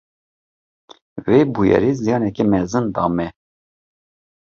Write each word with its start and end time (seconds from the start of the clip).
Wê 1.25 1.39
bûyerê 1.53 1.91
ziyaneke 2.01 2.43
mezin 2.51 2.85
da 2.95 3.05
me. 3.15 3.27